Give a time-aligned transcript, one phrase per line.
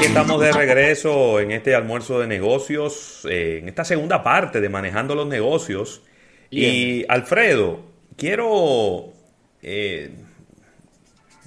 [0.00, 4.70] aquí estamos de regreso en este almuerzo de negocios, eh, en esta segunda parte de
[4.70, 6.02] manejando los negocios.
[6.48, 7.82] Y Alfredo,
[8.16, 9.12] quiero
[9.60, 10.10] eh,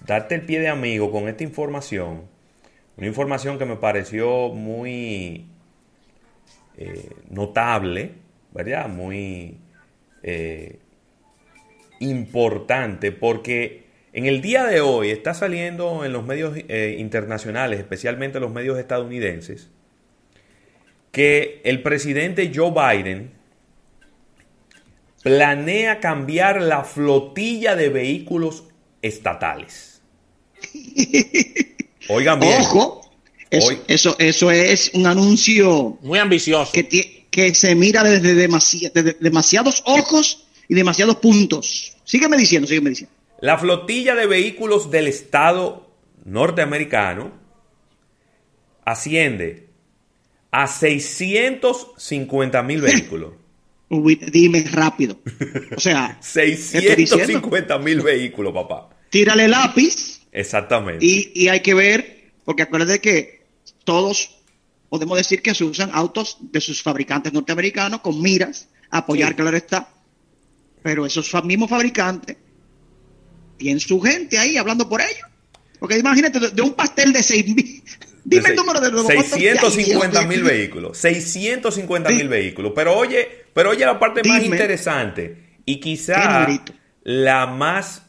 [0.05, 2.25] darte el pie de amigo con esta información.
[2.95, 5.47] Una información que me pareció muy
[6.77, 8.11] eh, notable,
[8.51, 8.87] ¿verdad?
[8.87, 9.57] Muy
[11.99, 13.82] importante porque
[14.13, 18.77] en el día de hoy está saliendo en los medios eh, internacionales, especialmente los medios
[18.77, 19.69] estadounidenses,
[21.11, 23.31] que el presidente Joe Biden
[25.23, 28.65] planea cambiar la flotilla de vehículos
[29.01, 30.01] estatales.
[32.09, 32.59] Oigan bien.
[32.59, 33.01] Ojo,
[33.49, 40.45] eso, eso, es un anuncio muy ambicioso que, que se mira desde, desde demasiados ojos
[40.67, 41.95] y demasiados puntos.
[42.03, 43.22] Sígueme diciendo, sígueme diciendo.
[43.39, 45.89] La flotilla de vehículos del Estado
[46.25, 47.31] norteamericano
[48.85, 49.69] asciende
[50.51, 53.33] a 650 mil vehículos.
[54.31, 55.19] dime rápido.
[55.75, 58.89] O sea, 650 mil vehículos, papá.
[59.09, 60.21] Tírale lápiz.
[60.31, 61.05] Exactamente.
[61.05, 63.43] Y, hay que ver, porque acuérdate que
[63.83, 64.37] todos
[64.89, 69.57] podemos decir que se usan autos de sus fabricantes norteamericanos con miras a apoyar, claro
[69.57, 69.89] está.
[70.81, 72.37] Pero esos mismos fabricantes
[73.63, 75.23] tienen su gente ahí hablando por ellos.
[75.79, 77.83] Porque imagínate, de, un pastel de 6 mil.
[78.25, 80.97] Dime el número de los 650 mil vehículos.
[80.97, 82.73] 650 mil vehículos.
[82.75, 85.57] Pero oye, pero oye la parte más interesante.
[85.65, 86.47] Y quizá
[87.03, 88.03] la más.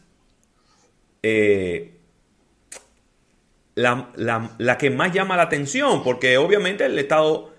[1.23, 1.93] Eh,
[3.77, 4.11] la,
[4.59, 6.03] la que más llama la atención.
[6.05, 7.55] Porque obviamente el Estado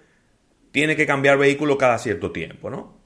[0.71, 2.97] tiene que cambiar vehículos cada cierto tiempo, ¿no?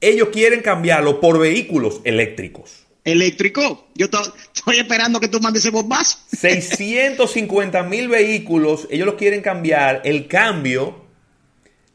[0.00, 3.88] Ellos quieren cambiarlo por vehículos eléctricos eléctrico.
[3.94, 6.18] Yo estoy esperando que tú mandes ese bombazo.
[6.28, 10.02] 650 mil vehículos, ellos los quieren cambiar.
[10.04, 11.04] El cambio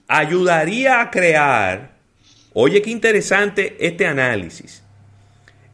[0.07, 1.97] ayudaría a crear,
[2.53, 4.83] oye qué interesante este análisis.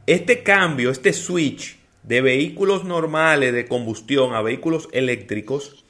[0.06, 5.86] Este cambio, este switch de vehículos normales de combustión a vehículos eléctricos,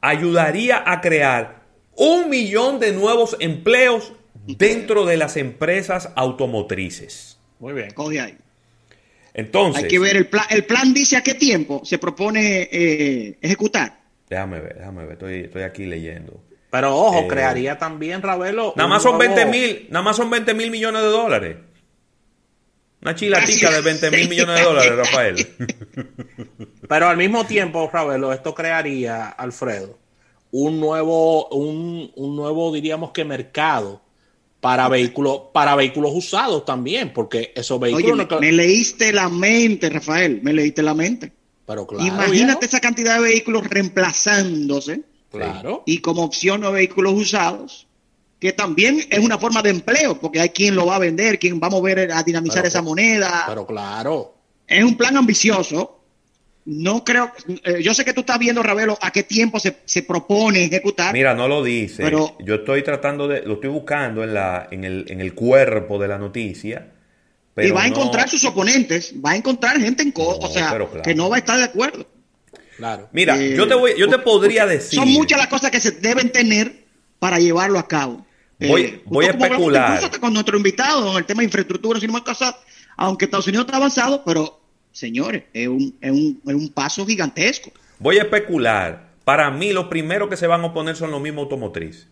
[0.00, 1.62] ayudaría a crear
[1.94, 4.12] un millón de nuevos empleos
[4.46, 7.38] dentro de las empresas automotrices.
[7.58, 7.90] Muy bien.
[7.92, 8.36] Coge ahí.
[9.36, 9.82] Entonces.
[9.82, 14.00] Hay que ver, el plan, el plan dice a qué tiempo se propone eh, ejecutar.
[14.30, 16.42] Déjame ver, déjame ver, estoy, aquí leyendo.
[16.70, 18.72] Pero ojo, eh, crearía también, Ravelo.
[18.76, 21.56] Nada más son 20 mil, nada más son 20 mil millones de dólares.
[23.02, 25.36] Una chilatica de 20 mil millones de dólares, Rafael.
[26.88, 29.98] Pero al mismo tiempo, Ravelo, esto crearía, Alfredo,
[30.50, 34.00] un nuevo, un, un nuevo, diríamos que mercado
[34.66, 38.26] para vehículos para vehículos usados también, porque esos vehículos...
[38.40, 41.30] me, leíste la mente, Rafael, me leíste la mente.
[41.64, 45.02] Pero claro, Imagínate esa cantidad de vehículos reemplazándose.
[45.30, 45.84] Claro.
[45.86, 47.86] Y como opción a vehículos usados,
[48.40, 51.60] que también es una forma de empleo, porque hay quien lo va a vender, quien
[51.62, 53.44] va a mover a dinamizar esa moneda.
[53.46, 54.34] Pero claro.
[54.66, 55.95] Es un plan ambicioso,
[56.66, 57.30] no creo,
[57.62, 61.12] eh, yo sé que tú estás viendo, Ravelo, a qué tiempo se, se, propone ejecutar.
[61.12, 62.02] Mira, no lo dice.
[62.02, 65.98] Pero, yo estoy tratando de, lo estoy buscando en, la, en, el, en el cuerpo
[65.98, 66.88] de la noticia.
[67.56, 71.30] y va a encontrar sus oponentes, va a encontrar gente en o sea, que no
[71.30, 72.04] va a estar de acuerdo.
[72.76, 73.08] Claro.
[73.12, 74.98] Mira, eh, yo te voy, yo te podría decir.
[74.98, 76.84] Son muchas las cosas que se deben tener
[77.20, 78.26] para llevarlo a cabo.
[78.58, 80.18] Voy, eh, voy a especular.
[80.18, 82.22] con nuestro invitado en el tema de infraestructura, si no
[82.98, 84.65] aunque Estados Unidos está avanzado, pero
[84.96, 87.70] señores, es un, es un, es un paso gigantesco.
[87.98, 89.10] Voy a especular.
[89.24, 92.08] Para mí, los primeros que se van a oponer son los mismos automotrices.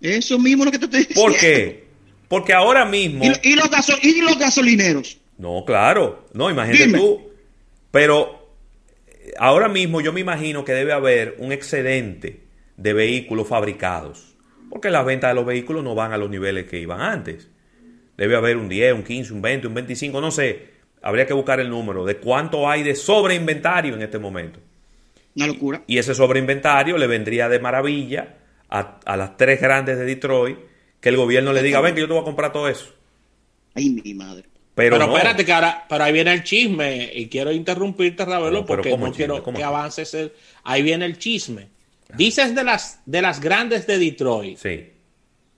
[0.00, 1.22] Eso mismo lo que te estoy diciendo.
[1.22, 1.84] ¿Por qué?
[2.28, 3.24] Porque ahora mismo.
[3.24, 5.18] ¿Y, los, y los gasolineros?
[5.38, 6.28] No, claro.
[6.32, 7.22] No, imagínate tú.
[7.90, 8.54] Pero
[9.06, 12.40] eh, ahora mismo yo me imagino que debe haber un excedente
[12.76, 14.34] de vehículos fabricados.
[14.70, 17.48] Porque las ventas de los vehículos no van a los niveles que iban antes.
[18.16, 20.71] Debe haber un 10, un 15, un 20, un 25, no sé
[21.02, 24.60] habría que buscar el número de cuánto hay de sobreinventario en este momento.
[25.34, 25.82] Una locura.
[25.86, 28.36] Y ese sobreinventario le vendría de maravilla
[28.68, 30.58] a, las tres grandes de Detroit
[31.00, 32.86] que el gobierno le diga, ven que yo te voy a comprar todo eso.
[33.74, 34.44] Ay, mi madre.
[34.74, 39.12] Pero, espérate, que ahora, pero ahí viene el chisme y quiero interrumpirte, Ravelo, porque no
[39.12, 40.14] quiero que avances.
[40.14, 40.32] El,
[40.64, 41.68] ahí viene el chisme.
[42.16, 44.58] Dices de las, de las grandes de Detroit.
[44.58, 44.92] Sí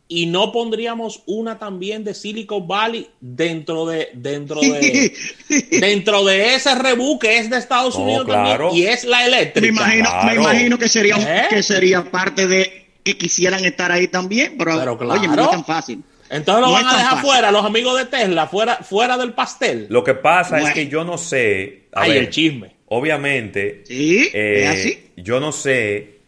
[0.07, 5.13] y no pondríamos una también de Silicon Valley dentro de dentro de
[5.81, 9.87] dentro de ese rebu que es de Estados Unidos también, y es la eléctrica.
[9.87, 11.47] Me imagino, me imagino que sería ¿Eh?
[11.49, 16.03] que sería parte de que quisieran estar ahí también, pero, oye, no es tan fácil.
[16.31, 19.87] Entonces lo van a dejar fuera, los amigos de Tesla, fuera, fuera del pastel.
[19.91, 21.85] Lo que pasa es que yo no sé.
[21.93, 22.75] Ay, el chisme.
[22.87, 25.11] obviamente, Sí, eh, es así.
[25.17, 26.19] yo no sé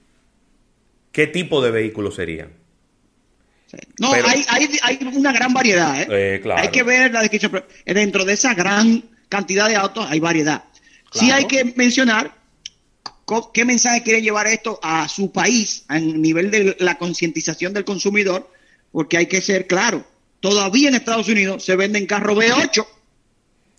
[1.13, 2.53] qué tipo de vehículos serían.
[3.99, 6.01] No, Pero- hay, hay, hay una gran variedad.
[6.03, 6.07] ¿eh?
[6.37, 6.63] Eh, claro.
[6.63, 7.65] Hay que ver la descripción.
[7.85, 10.65] Dentro de esa gran cantidad de autos hay variedad.
[11.13, 11.35] Sí Claro.
[11.37, 12.35] hay que mencionar
[13.53, 18.51] qué mensaje quiere llevar esto a su país a nivel de la concientización del consumidor,
[18.93, 20.07] porque hay que ser claro.
[20.41, 22.87] Todavía en Estados Unidos se venden carros V8.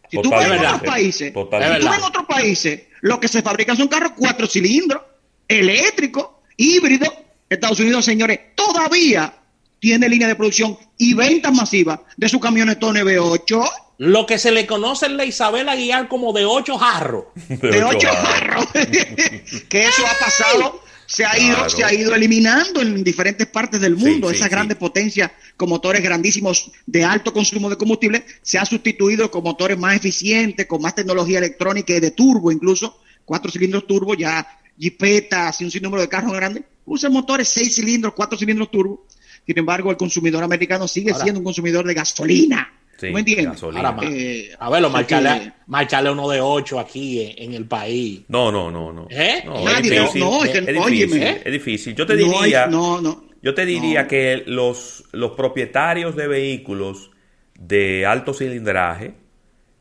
[0.09, 3.27] Si tú vas en otros países, si tú Es vas en otros países, lo que
[3.27, 5.01] se fabrican son carros cuatro cilindros,
[5.47, 6.27] eléctricos,
[6.57, 7.09] híbridos.
[7.49, 9.33] Estados Unidos, señores, todavía
[9.79, 13.69] tiene línea de producción y ventas masivas de sus camionetones V8
[13.99, 17.25] Lo que se le conoce en la Isabel Aguilar como de ocho jarros.
[17.49, 18.67] de ocho jarros.
[19.69, 21.69] que eso ha pasado, se ha ido, Claro.
[21.69, 24.29] se ha ido eliminando en diferentes partes del mundo.
[24.29, 24.51] sí, Esas sí.
[24.51, 29.77] grandes potencias con motores grandísimos de alto consumo de combustible se ha sustituido con motores
[29.77, 34.47] más eficientes, con más tecnología electrónica y de turbo, incluso cuatro cilindros turbo, ya
[34.77, 39.05] Jeepeta, así un sinnúmero de carros grandes, usan motores seis cilindros, cuatro cilindros turbo.
[39.47, 42.71] Sin embargo, el consumidor americano sigue Ahora- siendo un consumidor de gasolina.
[42.99, 43.47] Sí, ¿Me entiendes?
[43.47, 43.89] gasolina.
[43.89, 48.21] Ahora, Eh, a verlo, marcharle, marcharle uno de ocho aquí en, en el país.
[48.27, 49.07] No, no, no, no.
[49.09, 49.43] ¿Eh?
[49.45, 50.19] No, Nadie, es no, difícil.
[50.21, 50.81] no, es que- es difícil,
[51.13, 51.41] óyeme.
[51.45, 51.95] es difícil.
[51.95, 53.23] Yo te no hay- diría, no, no.
[53.41, 54.07] yo te diría No.
[54.09, 57.11] que los, los propietarios de vehículos
[57.57, 59.13] de alto cilindraje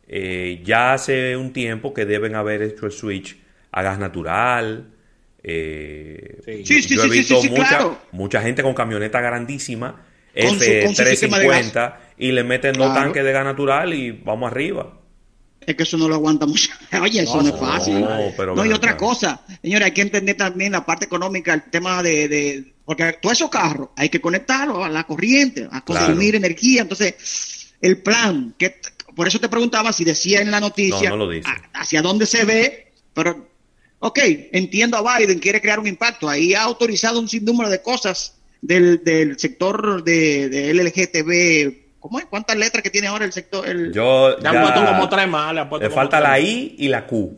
[0.09, 3.37] eh, ya hace un tiempo que deben haber hecho el switch
[3.73, 4.93] a gas natural.
[5.47, 6.63] Eh, Sí.
[6.65, 7.99] Yo sí, he visto mucha, claro.
[8.13, 10.05] mucha gente con camioneta grandísima,
[10.35, 13.01] Con su- con su sistema de F350, y le meten dos Claro.
[13.05, 14.93] tanques de gas natural y vamos arriba.
[15.61, 16.71] Es que eso no lo aguanta mucho.
[17.03, 18.01] Oye, eso no, No, es fácil.
[18.01, 21.55] no, No, pero y ven otra cosa, señores, hay que entender también la parte económica,
[21.55, 25.85] el tema de, de- porque todos esos carros hay que conectarlos a la corriente, a
[25.85, 26.83] consumir energía.
[26.83, 28.77] Entonces, el plan, que
[29.15, 31.49] por eso te preguntaba si decía en la noticia No, no lo dice.
[31.49, 33.49] a- hacia dónde se ve, pero,
[33.99, 34.19] ok,
[34.53, 36.29] entiendo a Biden, quiere crear un impacto.
[36.29, 41.87] Ahí ha autorizado un sinnúmero de cosas del, del sector de, de LGTB.
[42.01, 42.27] ¿Cómo es?
[42.27, 43.69] ¿Cuántas letras que tiene ahora el sector?
[43.69, 45.55] El, Yo Le han puesto como tres más.
[45.55, 46.39] Le, falta la.
[46.39, 47.37] I y la Q.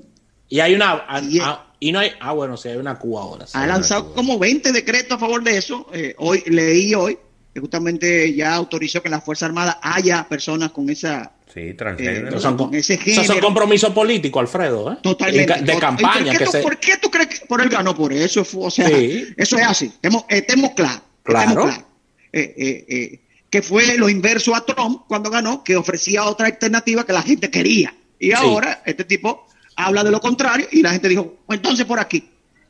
[0.48, 1.04] Y hay una.
[1.22, 1.40] Y-
[1.80, 2.10] y no hay.
[2.20, 3.46] Ah, bueno, sí, hay una Q ahora.
[3.46, 3.52] sí.
[3.56, 5.86] ha lanzado como 20 decretos a favor de eso.
[5.92, 7.16] Eh, hoy leí hoy
[7.54, 12.28] que justamente ya autorizó que en la Fuerza Armada haya personas con esa Sí, transgénero.
[12.28, 13.46] Esos son, con ese esos son género.
[13.46, 14.92] compromisos políticos, Alfredo.
[14.92, 14.96] ¿eh?
[15.02, 16.24] totalmente De, campaña.
[16.24, 18.44] ¿Por qué, que tú, se- por qué tú crees que por él ganó por eso?
[18.44, 19.26] Fue- O sea, Sí.
[19.36, 19.86] eso es así.
[19.86, 21.00] Estemos, estemos claros.
[21.22, 21.48] Claro.
[21.50, 21.84] estemos claros.
[22.32, 27.06] Eh, eh, eh, que fue lo inverso a Trump cuando ganó, que ofrecía otra alternativa
[27.06, 27.94] que la gente quería.
[28.18, 29.46] Y ahora este tipo
[29.76, 32.28] habla de lo contrario y la gente dijo, "Pues entonces por aquí.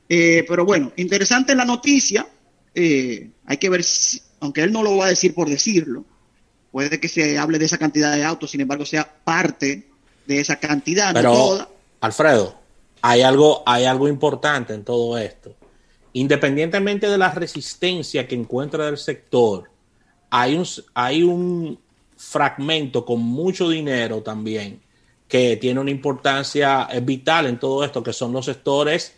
[0.08, 2.26] Eh, pero bueno, interesante la noticia.
[2.74, 6.04] Eh, hay que ver, si- aunque él no lo va a decir por decirlo,
[6.70, 9.88] puede que se hable de esa cantidad de autos, sin embargo sea parte
[10.26, 11.68] de esa cantidad, no toda.
[12.00, 12.54] Alfredo,
[13.02, 15.54] hay algo, hay algo importante en todo esto.
[16.12, 19.70] Independientemente de la resistencia que encuentra el sector,
[20.30, 21.78] hay un, hay un
[22.16, 24.80] fragmento con mucho dinero también
[25.28, 29.14] que tiene una importancia eh, vital en todo esto, que son los sectores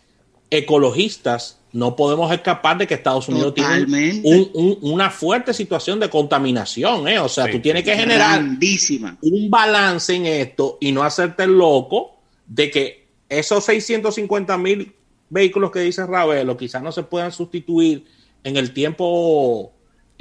[0.51, 1.57] ecologistas.
[1.73, 4.21] No podemos escapar de que Estados Unidos Totalmente.
[4.21, 7.07] tiene un- un- una fuerte situación de contaminación.
[7.07, 7.17] ¿eh?
[7.19, 9.17] O sea, Sí, tú tienes que generar grandísima.
[9.21, 14.93] un balance en esto y no hacerte el loco de que esos 650 mil
[15.29, 18.05] vehículos que dice Ravelo quizás no se puedan sustituir
[18.43, 19.71] en el tiempo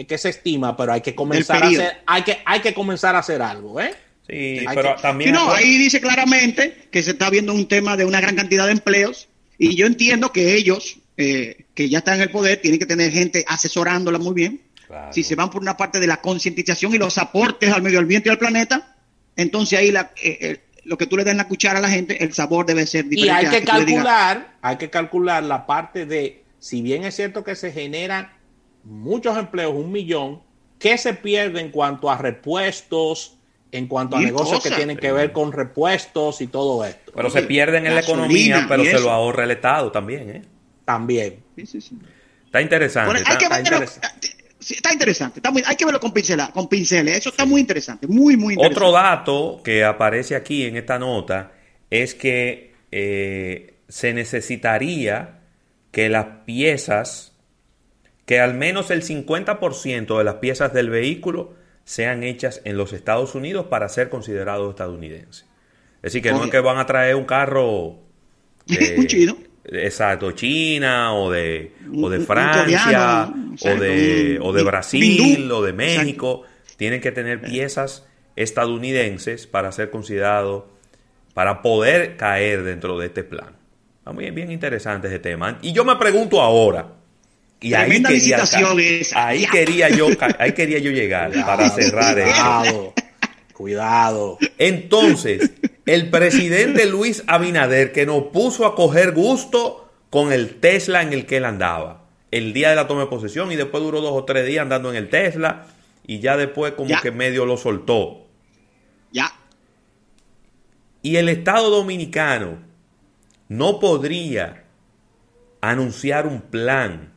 [0.09, 3.19] que se estima, pero hay que comenzar a hacer, hay que, hay que comenzar a
[3.19, 3.93] hacer algo, ¿eh?
[4.27, 5.31] Sí, Hay pero que- también.
[5.31, 8.65] Sí, no, ahí dice claramente que se está viendo un tema de una gran cantidad
[8.67, 9.29] de empleos
[9.61, 13.13] y yo entiendo que ellos, eh, que ya están en el poder, tienen que tener
[13.13, 14.61] gente asesorándola muy bien.
[14.87, 15.13] Claro.
[15.13, 18.29] Si se van por una parte de la concientización y los aportes al medio ambiente
[18.29, 18.97] y al planeta,
[19.37, 21.91] entonces ahí la- eh, eh, lo que tú le das en la cuchara a la
[21.91, 23.37] gente, el sabor debe ser Y diferente.
[23.39, 27.45] hay a que digas, calcular, hay que calcular la parte de, si bien es cierto
[27.45, 28.33] que se generan
[28.83, 30.41] muchos empleos, un millón,
[30.79, 33.37] ¿qué se pierde en cuanto a repuestos,
[33.73, 37.13] en cuanto a negocios que tienen que ver con repuestos y todo esto?
[37.15, 40.43] Pero se pierden en la economía, pero se lo ahorra el Estado también, ¿eh?
[40.85, 41.43] También.
[41.57, 41.99] Sí, sí, sí.
[42.47, 43.11] Está interesante.
[43.13, 44.29] Bueno, hay está- que está interesante.
[44.59, 47.61] sí, está interesante, está muy- hay que verlo con pincelas, con pinceles, eso está muy
[47.61, 48.77] interesante, muy, muy interesante.
[48.85, 51.53] Otro dato que aparece aquí en esta nota
[51.91, 55.39] es que eh, se necesitaría
[55.93, 57.33] que las piezas,
[58.27, 61.55] que al menos el 50% de las piezas del vehículo
[61.91, 65.45] sean hechas en los Estados Unidos para ser considerados estadounidenses.
[65.97, 67.99] Es decir, que no es que van a traer un carro...
[68.69, 69.37] eh, Un chino.
[69.65, 72.63] Exacto, China o de, o de Francia
[73.33, 75.57] coreano, o de, un- o de Brasil hindú.
[75.57, 76.45] o de México.
[76.77, 78.07] Tienen que tener piezas
[78.37, 80.65] estadounidenses para ser considerados
[81.35, 83.57] para poder caer dentro de este plan.
[83.99, 85.59] Está muy bien interesante ese tema.
[85.61, 86.87] Y yo me pregunto ahora,
[87.61, 88.43] y ahí quería,
[89.15, 92.15] ahí quería yo, ahí quería yo llegar para cerrar.
[92.15, 92.95] Cuidado,
[93.53, 94.39] cuidado.
[94.59, 95.51] Entonces,
[95.87, 101.27] el presidente Luis Abinader que nos puso a coger gusto con el Tesla en el
[101.27, 102.07] que él andaba.
[102.31, 104.91] El día de la toma de posesión y después duró dos o tres días andando
[104.91, 105.67] en el Tesla
[106.07, 107.01] y ya después como Ya.
[107.01, 108.27] que medio lo soltó.
[109.13, 109.33] Ya.
[111.03, 112.59] Y el Estado Dominicano
[113.49, 114.65] no podría
[115.61, 117.13] anunciar un plan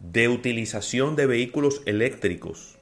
[0.00, 2.76] de utilización de vehículos eléctricos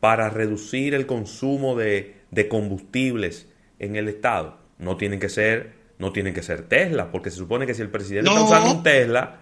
[0.00, 3.48] para reducir el consumo de, de combustibles
[3.78, 4.58] en el Estado.
[4.78, 7.90] No tienen que ser, no tienen que ser Tesla, porque se supone que si el
[7.90, 8.36] presidente No.
[8.36, 9.38] está usando un Tesla,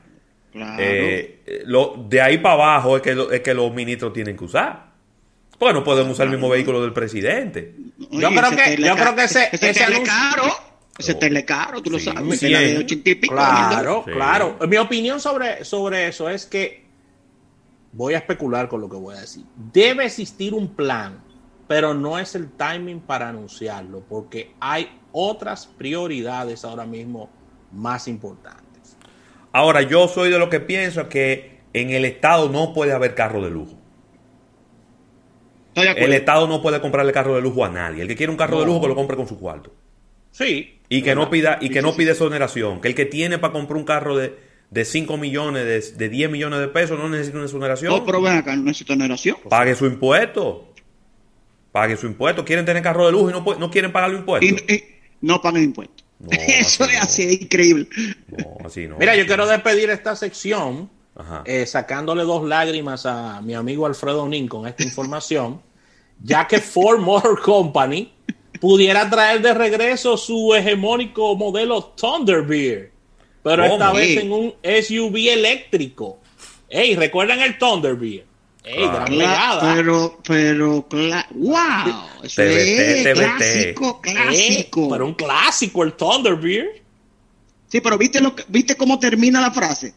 [0.53, 0.83] Claro.
[0.83, 4.37] eh, eh, lo, de ahí para abajo es que, lo- es que los ministros tienen
[4.37, 4.91] que usar.
[5.59, 7.75] Porque no podemos usar el mismo vehículo del presidente.
[8.11, 10.45] Oye, Yo creo que- yo creo que ese- ese ese anuncio- caro.
[11.01, 12.39] Ese tele caro, tú lo Sí, sabes.
[12.39, 12.53] cien.
[12.53, 13.35] Tele de ochenta y pico.
[13.35, 14.13] Claro, Sí.
[14.13, 14.59] claro.
[14.69, 16.85] Mi opinión sobre, sobre eso es que
[17.93, 19.45] voy a especular con lo que voy a decir.
[19.73, 21.23] Debe existir un plan,
[21.67, 27.29] pero no es el timing para anunciarlo, porque hay otras prioridades ahora mismo
[27.73, 28.97] más importantes.
[29.53, 33.43] Ahora, yo soy de lo que pienso que en el Estado no puede haber carro
[33.43, 33.75] de lujo.
[35.75, 36.13] Estoy de El.
[36.13, 38.03] Estado no puede comprarle carro de lujo a nadie.
[38.03, 39.73] El que quiere un carro de lujo que lo compre con su cuarto.
[40.33, 40.80] Sí.
[40.91, 42.81] Y que no pida, y que no pide exoneración.
[42.81, 44.37] Que el que tiene para comprar un carro de,
[44.71, 47.93] de 5 millones, de, de 10 millones de pesos, no necesita una exoneración.
[47.93, 49.37] No, pero ven acá, no necesito generación.
[49.49, 50.75] Pague su impuesto.
[51.73, 52.45] Pague su impuesto.
[52.45, 54.63] Quieren tener carro de lujo y no, quieren pagar los impuestos.
[54.69, 54.85] Y, y
[55.23, 56.05] no pagan impuestos.
[56.19, 57.05] No, Eso así es no.
[57.05, 57.89] así, es increíble.
[58.27, 58.97] No, así no.
[58.99, 60.91] Mira, yo quiero despedir esta sección
[61.45, 65.61] eh, sacándole dos lágrimas a mi amigo Alfredo Nin con esta información,
[66.23, 68.13] ya que Ford Motor Company
[68.61, 72.91] pudiera traer de regreso su hegemónico modelo Thunderbird,
[73.43, 76.19] pero esta vez en un SUV eléctrico.
[76.69, 78.25] Ey, ¿recuerdan el Thunderbird?
[78.63, 78.93] Ey, Claro.
[78.93, 79.75] gran pegada.
[79.75, 80.87] pero, pero,
[81.31, 81.55] wow.
[82.23, 84.89] Eso TBT, es clásico, clásico.
[84.91, 86.67] pero un clásico, el Thunderbird.
[87.69, 89.95] Sí, pero ¿viste, lo que- ¿viste cómo termina la frase?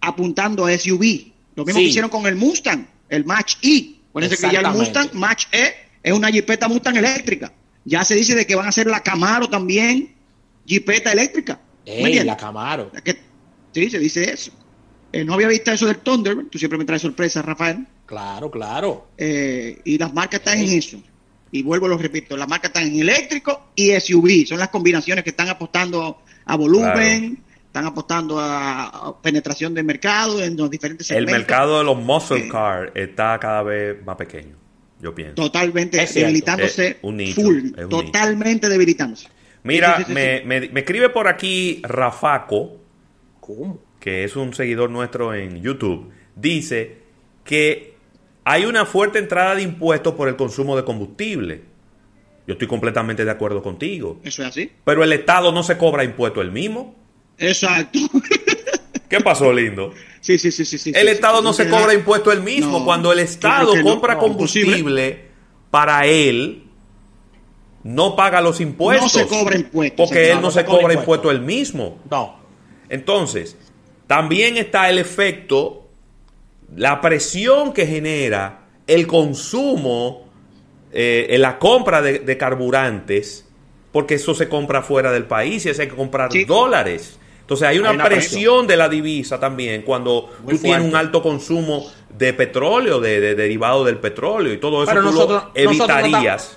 [0.00, 1.32] Apuntando a SUV.
[1.54, 1.84] Lo mismo Sí.
[1.84, 3.96] que hicieron con el Mustang, el Match E.
[4.12, 4.68] Parece que ya el.
[4.68, 7.52] Mustang Match E es una jipeta Mustang eléctrica.
[7.84, 10.14] Ya se dice de que van a hacer la Camaro también,
[10.66, 11.60] jipeta eléctrica.
[11.86, 12.90] ¿Me Ey, la Camaro.
[13.04, 13.18] Que-
[13.72, 14.52] sí, se dice eso.
[15.12, 16.48] Eh, no había visto eso del Thunderbird.
[16.48, 17.86] Tú siempre me traes sorpresas, Rafael.
[18.06, 19.08] Claro, claro.
[19.18, 21.02] Eh, y las marcas están en eso.
[21.50, 24.46] Y vuelvo, lo repito, las marcas están en eléctrico y SUV.
[24.46, 30.56] Son las combinaciones que están apostando a volumen, están apostando a, penetración de mercado en
[30.56, 31.38] los diferentes El segmentos.
[31.40, 32.48] mercado de los muscle Eh.
[32.48, 34.56] car está cada vez más pequeño.
[35.02, 35.34] Yo pienso.
[35.34, 37.72] Totalmente Es debilitándose Es un nicho, full.
[37.76, 39.28] es un totalmente debilitándose.
[39.64, 40.44] Mira, Sí, sí, sí, me, sí.
[40.46, 42.78] me- me escribe por aquí Rafaco,
[43.40, 43.82] ¿Cómo?
[44.00, 46.10] que es un seguidor nuestro en YouTube.
[46.36, 46.98] Dice
[47.44, 47.94] que
[48.44, 51.62] hay una fuerte entrada de impuestos por el consumo de combustible.
[52.46, 54.20] Yo estoy completamente de acuerdo contigo.
[54.24, 54.70] Eso es así.
[54.84, 56.96] Pero el Estado no se cobra impuesto el mismo.
[57.38, 57.98] Exacto.
[59.08, 59.92] ¿Qué pasó, lindo?
[60.22, 60.92] Sí, sí, sí, sí, sí.
[60.94, 61.44] El sí, Estado sí.
[61.44, 62.78] no se cobra impuesto el mismo.
[62.78, 63.82] No, Cuando el Estado no.
[63.82, 65.26] compra No, combustible
[65.70, 66.64] para él,
[67.82, 69.14] no paga los impuestos.
[69.14, 71.00] No se cobra impuestos, Porque él no, se se cobra impuesto.
[71.00, 71.98] impuesto él mismo.
[72.10, 72.36] No.
[72.88, 73.56] Entonces,
[74.06, 75.88] también está el efecto,
[76.74, 80.28] la presión que genera el consumo,
[80.92, 83.48] eh, en la compra de, de carburantes,
[83.92, 87.18] porque eso se compra fuera del país y eso hay que comprar dólares.
[87.52, 88.66] Entonces hay una, Hay una presión, presión.
[88.66, 91.84] de la divisa también cuando Muy tú tienes un alto consumo
[92.16, 95.70] de petróleo, de, de derivado del petróleo y todo eso Pero tú nosotros- lo no
[95.70, 96.56] evitarías.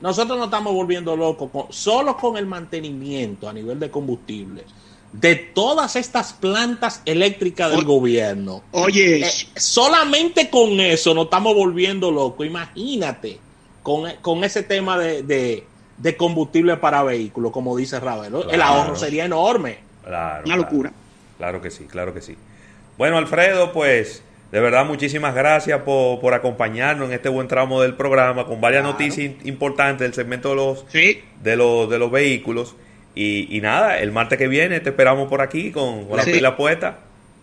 [0.00, 4.64] Nosotros nos estamos volviendo locos con- solo con el mantenimiento a nivel de combustibles
[5.12, 8.62] de todas estas plantas eléctricas del O- gobierno.
[8.72, 12.46] Oye, Eh, solamente con eso nos estamos volviendo locos.
[12.46, 13.38] Imagínate
[13.82, 15.66] con, con ese tema de, de-
[15.98, 18.50] de combustible para vehículos, como dice Ravelo.
[18.50, 19.78] El ahorro sería enorme.
[20.04, 20.92] Claro, una locura.
[21.38, 22.36] Claro que sí, claro que sí.
[22.98, 27.94] Bueno, Alfredo, pues de verdad muchísimas gracias por, por acompañarnos en este buen tramo del
[27.94, 28.92] programa con varias Claro.
[28.98, 31.22] noticias importantes del segmento de los, Sí.
[31.42, 32.74] de los, de los vehículos.
[33.14, 36.56] Y, y nada, el martes que viene te esperamos por aquí con, con la pila
[36.56, 36.98] puesta.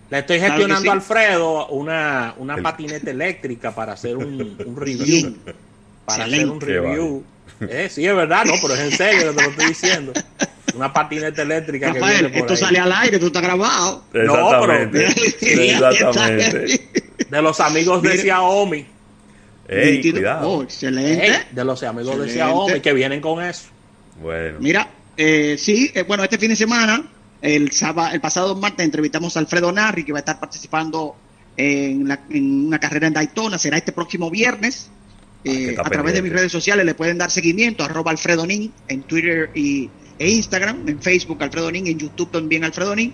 [0.10, 0.88] Le estoy gestionando sí.
[0.88, 5.36] a Alfredo una, una El- patineta eléctrica para hacer un, un review.
[6.06, 7.24] Para hacer un review.
[7.62, 10.14] Eh, sí, es verdad, no, pero es en serio que te lo estoy diciendo.
[10.76, 12.60] Una patineta eléctrica que Rafael, viene por esto ahí.
[12.60, 14.04] sale al aire, esto está grabado.
[14.14, 15.08] No, pero- Exactamente.
[15.72, 16.90] Exactamente.
[17.30, 18.18] De los amigos de.
[18.18, 18.86] Xiaomi.
[19.68, 20.50] Ey, cuidado.
[20.50, 21.28] Oh, excelente.
[21.28, 22.30] Ey, de los amigos de.
[22.30, 23.68] Xiaomi que vienen con eso.
[24.22, 24.58] Bueno.
[24.60, 27.04] Mira, eh, sí, eh, bueno, este fin de semana,
[27.42, 31.16] el, sábado, el pasado martes, entrevistamos a Alfredo Narri, que va a estar participando
[31.56, 32.10] en,
[32.64, 33.58] una carrera en Daytona.
[33.58, 34.90] Será este próximo viernes.
[35.44, 39.04] Eh, a través de mis redes sociales le pueden dar seguimiento, arroba Alfredo Nin, en
[39.04, 43.14] Twitter y, e Instagram, en Facebook Alfredo Nin, en YouTube también Alfredo Nin.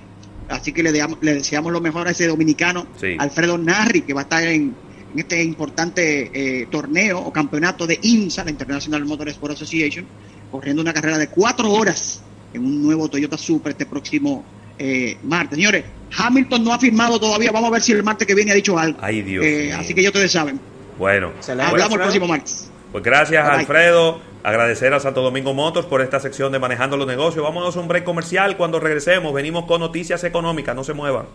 [0.49, 2.85] Así que le, le deseamos lo mejor a ese dominicano,
[3.17, 4.75] Alfredo Narri, que va a estar en,
[5.15, 10.05] este importante eh, torneo o campeonato de IMSA, la International Motor Sport Association,
[10.51, 12.21] corriendo una carrera de cuatro horas
[12.53, 14.43] en un nuevo Toyota Super este próximo
[14.77, 15.57] eh, martes.
[15.57, 15.85] Señores,
[16.17, 17.51] Hamilton no ha firmado todavía.
[17.51, 18.99] Vamos a ver si el martes que viene ha dicho algo.
[19.01, 19.45] Ay, Dios.
[19.45, 20.59] Eh, así que ya ustedes saben.
[20.97, 22.69] Bueno, hablamos el próximo martes.
[22.91, 24.34] Pues gracias, Alfredo.
[24.45, 27.43] Agradecer a Santo Domingo Motors por esta sección de Manejando los Negocios.
[27.43, 28.57] Vámonos a un break comercial.
[28.57, 30.75] Cuando regresemos, venimos con noticias económicas.
[30.75, 31.25] No se muevan.